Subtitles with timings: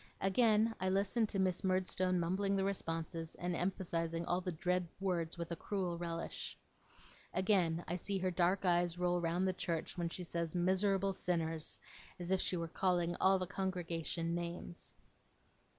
[0.21, 5.37] Again, I listen to Miss Murdstone mumbling the responses, and emphasizing all the dread words
[5.37, 6.57] with a cruel relish.
[7.35, 11.77] Again, I see her dark eyes roll round the church when she says 'miserable sinners',
[12.19, 14.91] as if she were calling all the congregation names.